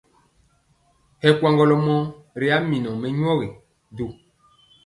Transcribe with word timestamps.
Hɛ 1.21 1.29
kwaŋgɔlɔ 1.39 1.75
mɔɔ 1.85 2.03
ri 2.39 2.47
a 2.55 2.57
minɔ 2.69 2.89
mɛnyɔgi 3.01 3.47
du. 3.95 4.05